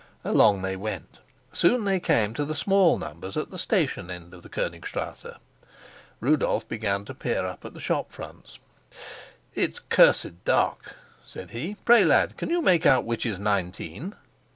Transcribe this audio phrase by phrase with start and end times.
[0.25, 1.19] Along they went;
[1.53, 5.37] soon they came to the small numbers at the station end of the Konigstrasse.
[6.19, 8.57] Rudolf began to peer up at the shop fronts.
[9.53, 11.75] "It's cursed dark," said he.
[11.85, 14.15] "Pray, lad, can you make out which is nineteen?"